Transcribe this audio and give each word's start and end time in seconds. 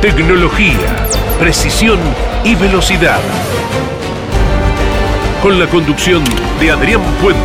Tecnología, 0.00 1.08
precisión 1.40 1.98
y 2.44 2.54
velocidad. 2.54 3.18
Con 5.42 5.58
la 5.58 5.66
conducción 5.66 6.22
de 6.60 6.70
Adrián 6.70 7.00
Puente. 7.22 7.40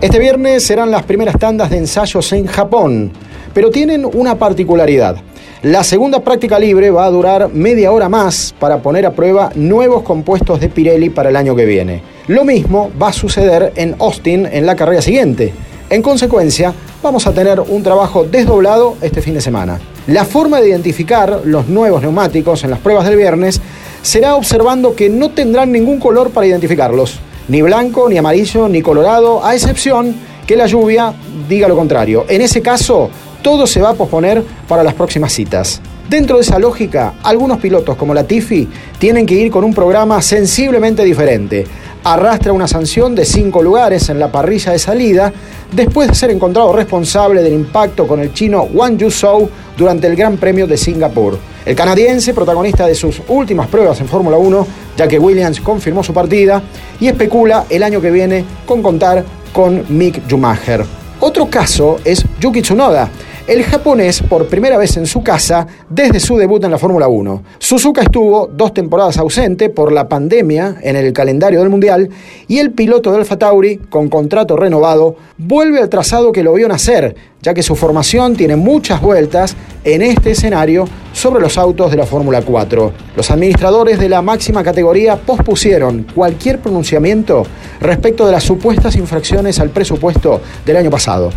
Este 0.00 0.18
viernes 0.18 0.66
serán 0.66 0.90
las 0.90 1.04
primeras 1.04 1.38
tandas 1.38 1.70
de 1.70 1.78
ensayos 1.78 2.32
en 2.32 2.46
Japón, 2.46 3.12
pero 3.54 3.70
tienen 3.70 4.06
una 4.12 4.36
particularidad. 4.36 5.16
La 5.62 5.84
segunda 5.84 6.20
práctica 6.20 6.58
libre 6.58 6.90
va 6.90 7.04
a 7.04 7.10
durar 7.10 7.50
media 7.52 7.92
hora 7.92 8.08
más 8.08 8.54
para 8.58 8.78
poner 8.78 9.04
a 9.04 9.12
prueba 9.12 9.50
nuevos 9.54 10.02
compuestos 10.02 10.58
de 10.58 10.70
Pirelli 10.70 11.10
para 11.10 11.28
el 11.28 11.36
año 11.36 11.54
que 11.54 11.66
viene. 11.66 12.02
Lo 12.28 12.44
mismo 12.44 12.90
va 13.00 13.08
a 13.08 13.12
suceder 13.12 13.72
en 13.76 13.94
Austin 13.98 14.46
en 14.50 14.64
la 14.64 14.74
carrera 14.74 15.02
siguiente. 15.02 15.52
En 15.90 16.00
consecuencia, 16.02 16.72
vamos 17.02 17.26
a 17.26 17.32
tener 17.32 17.60
un 17.60 17.82
trabajo 17.82 18.24
desdoblado 18.24 18.96
este 19.02 19.20
fin 19.20 19.34
de 19.34 19.40
semana. 19.40 19.80
La 20.06 20.24
forma 20.24 20.60
de 20.60 20.68
identificar 20.68 21.42
los 21.44 21.68
nuevos 21.68 22.00
neumáticos 22.00 22.64
en 22.64 22.70
las 22.70 22.78
pruebas 22.78 23.04
del 23.04 23.16
viernes 23.16 23.60
será 24.00 24.36
observando 24.36 24.94
que 24.94 25.10
no 25.10 25.30
tendrán 25.30 25.72
ningún 25.72 25.98
color 25.98 26.30
para 26.30 26.46
identificarlos, 26.46 27.18
ni 27.48 27.60
blanco, 27.60 28.08
ni 28.08 28.16
amarillo, 28.16 28.68
ni 28.68 28.80
colorado, 28.80 29.44
a 29.44 29.54
excepción 29.54 30.14
que 30.46 30.56
la 30.56 30.66
lluvia 30.66 31.12
diga 31.48 31.68
lo 31.68 31.76
contrario. 31.76 32.24
En 32.28 32.40
ese 32.40 32.62
caso, 32.62 33.10
todo 33.42 33.66
se 33.66 33.80
va 33.80 33.90
a 33.90 33.94
posponer 33.94 34.42
para 34.68 34.82
las 34.82 34.94
próximas 34.94 35.32
citas. 35.32 35.80
Dentro 36.10 36.36
de 36.36 36.42
esa 36.42 36.58
lógica, 36.58 37.14
algunos 37.22 37.58
pilotos 37.58 37.94
como 37.96 38.12
la 38.12 38.24
Tifi 38.24 38.68
tienen 38.98 39.26
que 39.26 39.36
ir 39.36 39.48
con 39.48 39.62
un 39.62 39.72
programa 39.72 40.20
sensiblemente 40.20 41.04
diferente. 41.04 41.64
Arrastra 42.02 42.52
una 42.52 42.66
sanción 42.66 43.14
de 43.14 43.24
cinco 43.24 43.62
lugares 43.62 44.08
en 44.08 44.18
la 44.18 44.32
parrilla 44.32 44.72
de 44.72 44.80
salida 44.80 45.32
después 45.70 46.08
de 46.08 46.16
ser 46.16 46.30
encontrado 46.30 46.72
responsable 46.72 47.42
del 47.42 47.52
impacto 47.52 48.08
con 48.08 48.18
el 48.18 48.32
chino 48.32 48.62
Wang 48.72 48.96
Yuzhou 48.96 49.48
durante 49.76 50.08
el 50.08 50.16
Gran 50.16 50.36
Premio 50.36 50.66
de 50.66 50.76
Singapur. 50.76 51.38
El 51.64 51.76
canadiense, 51.76 52.34
protagonista 52.34 52.88
de 52.88 52.96
sus 52.96 53.22
últimas 53.28 53.68
pruebas 53.68 54.00
en 54.00 54.08
Fórmula 54.08 54.36
1, 54.36 54.66
ya 54.96 55.06
que 55.06 55.18
Williams 55.18 55.60
confirmó 55.60 56.02
su 56.02 56.12
partida 56.12 56.60
y 56.98 57.06
especula 57.06 57.66
el 57.70 57.84
año 57.84 58.00
que 58.00 58.10
viene 58.10 58.44
con 58.66 58.82
contar 58.82 59.24
con 59.52 59.84
Mick 59.88 60.26
Schumacher. 60.26 60.99
Otro 61.22 61.50
caso 61.50 61.98
es 62.02 62.24
Yuki 62.40 62.62
Tsunoda, 62.62 63.10
el 63.46 63.62
japonés 63.62 64.22
por 64.22 64.46
primera 64.46 64.78
vez 64.78 64.96
en 64.96 65.04
su 65.04 65.22
casa 65.22 65.66
desde 65.90 66.18
su 66.18 66.38
debut 66.38 66.64
en 66.64 66.70
la 66.70 66.78
Fórmula 66.78 67.08
1. 67.08 67.42
Suzuka 67.58 68.00
estuvo 68.00 68.46
dos 68.46 68.72
temporadas 68.72 69.18
ausente 69.18 69.68
por 69.68 69.92
la 69.92 70.08
pandemia 70.08 70.76
en 70.80 70.96
el 70.96 71.12
calendario 71.12 71.60
del 71.60 71.68
Mundial 71.68 72.08
y 72.48 72.58
el 72.58 72.70
piloto 72.70 73.12
de 73.12 73.18
Alfa 73.18 73.38
Tauri, 73.38 73.76
con 73.76 74.08
contrato 74.08 74.56
renovado, 74.56 75.16
vuelve 75.36 75.80
al 75.80 75.90
trazado 75.90 76.32
que 76.32 76.42
lo 76.42 76.54
vio 76.54 76.68
nacer, 76.68 77.14
ya 77.42 77.54
que 77.54 77.62
su 77.62 77.74
formación 77.74 78.36
tiene 78.36 78.56
muchas 78.56 79.00
vueltas 79.00 79.56
en 79.82 80.02
este 80.02 80.32
escenario 80.32 80.86
sobre 81.12 81.40
los 81.40 81.56
autos 81.56 81.90
de 81.90 81.96
la 81.96 82.04
Fórmula 82.04 82.42
4. 82.42 82.92
Los 83.16 83.30
administradores 83.30 83.98
de 83.98 84.08
la 84.08 84.20
máxima 84.20 84.62
categoría 84.62 85.16
pospusieron 85.16 86.06
cualquier 86.14 86.60
pronunciamiento 86.60 87.44
respecto 87.80 88.26
de 88.26 88.32
las 88.32 88.44
supuestas 88.44 88.96
infracciones 88.96 89.58
al 89.58 89.70
presupuesto 89.70 90.40
del 90.66 90.76
año 90.76 90.90
pasado. 90.90 91.30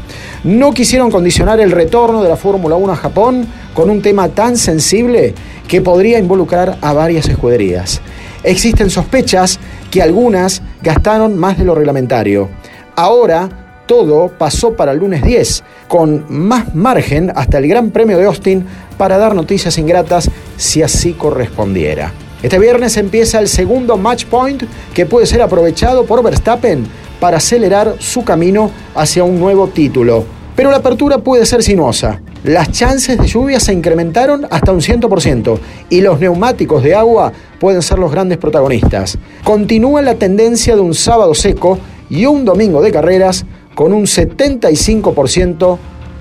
No 0.44 0.74
quisieron 0.74 1.10
condicionar 1.10 1.62
el 1.62 1.72
retorno 1.72 2.22
de 2.22 2.30
la 2.30 2.38
Fórmula 2.38 2.76
1 2.76 2.94
a 2.94 2.98
Japón 2.98 3.48
con 3.74 3.90
un 3.90 4.02
tema 4.02 4.28
tan 4.30 4.58
sensible 4.58 5.34
que 5.68 5.82
podría 5.82 6.20
involucrar 6.20 6.78
a 6.82 6.94
varias 6.94 7.30
escuderías. 7.30 8.02
Existen 8.44 8.90
sospechas 8.90 9.58
que 9.90 10.02
algunas 10.02 10.62
gastaron 10.82 11.38
más 11.38 11.58
de 11.58 11.64
lo 11.64 11.76
reglamentario. 11.76 12.50
Ahora, 12.96 13.63
todo 13.86 14.30
pasó 14.30 14.74
para 14.74 14.92
el 14.92 15.00
lunes 15.00 15.24
10, 15.24 15.64
con 15.88 16.26
más 16.30 16.74
margen 16.76 17.32
hasta 17.36 17.58
el 17.58 17.68
Gran 17.68 17.92
Premio 17.92 18.18
de 18.18 18.26
Austin 18.26 18.66
para 18.98 19.18
dar 19.18 19.36
noticias 19.36 19.78
ingratas 19.78 20.30
si 20.58 20.82
así 20.82 21.14
correspondiera. 21.14 22.14
Este 22.42 22.60
viernes 22.60 22.98
empieza 22.98 23.40
el 23.40 23.48
segundo 23.48 23.96
match 23.98 24.26
point 24.26 24.64
que 24.94 25.06
puede 25.06 25.26
ser 25.26 25.42
aprovechado 25.42 26.06
por 26.06 26.22
Verstappen 26.22 26.86
para 27.20 27.38
acelerar 27.38 27.96
su 28.00 28.24
camino 28.26 28.70
hacia 28.96 29.24
un 29.24 29.40
nuevo 29.40 29.70
título. 29.70 30.26
Pero 30.56 30.70
la 30.70 30.78
apertura 30.78 31.20
puede 31.20 31.46
ser 31.46 31.64
sinuosa. 31.64 32.22
Las 32.44 32.72
chances 32.72 33.18
de 33.18 33.28
lluvia 33.28 33.62
se 33.62 33.72
incrementaron 33.74 34.46
hasta 34.52 34.74
un 34.74 34.82
100% 34.82 35.58
y 35.90 36.02
los 36.02 36.20
neumáticos 36.20 36.84
de 36.84 36.94
agua 36.94 37.32
pueden 37.60 37.82
ser 37.82 37.98
los 37.98 38.12
grandes 38.12 38.38
protagonistas. 38.38 39.18
Continúa 39.46 40.02
la 40.02 40.16
tendencia 40.16 40.76
de 40.76 40.82
un 40.82 40.94
sábado 40.94 41.34
seco 41.34 41.80
y 42.10 42.26
un 42.26 42.44
domingo 42.44 42.82
de 42.82 42.92
carreras 42.92 43.46
con 43.76 43.94
un 43.94 44.04
75% 44.04 45.78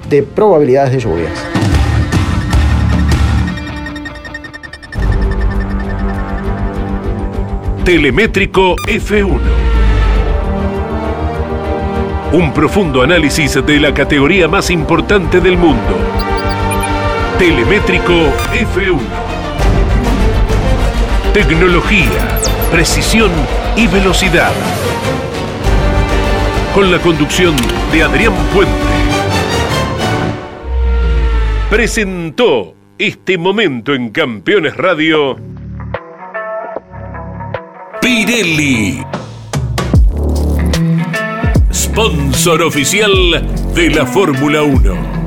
de 0.09 0.23
probabilidades 0.23 0.93
de 0.93 1.01
lluvias. 1.01 1.33
Telemétrico 7.85 8.77
F1. 8.89 9.41
Un 12.33 12.55
profundo 12.55 13.03
análisis 13.03 13.59
de 13.67 13.81
la 13.81 13.93
categoría 13.93 14.49
más 14.49 14.71
importante 14.71 15.41
del 15.41 15.59
mundo. 15.59 15.99
Telemétrico 17.39 18.12
F1. 18.55 19.01
Tecnología, 21.35 22.41
precisión 22.71 23.31
y 23.77 23.87
velocidad 23.89 24.53
con 26.75 26.91
la 26.91 26.99
conducción 26.99 27.55
de 27.93 28.03
Adrián 28.03 28.33
Puente. 28.55 28.72
Presentó 31.69 32.75
este 32.99 33.37
momento 33.37 33.94
en 33.94 34.10
Campeones 34.10 34.77
Radio 34.77 35.37
Pirelli. 38.00 39.03
Sponsor 41.72 42.62
oficial 42.62 43.12
de 43.75 43.91
la 43.91 44.06
Fórmula 44.06 44.62
1. 44.62 45.22